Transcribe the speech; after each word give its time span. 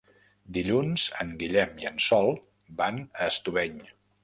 Dilluns 0.55 1.03
en 1.25 1.33
Guillem 1.43 1.77
i 1.83 1.87
en 1.91 2.01
Sol 2.07 2.33
van 2.83 3.01
a 3.05 3.31
Estubeny. 3.31 3.81